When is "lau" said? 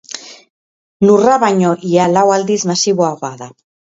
2.15-2.25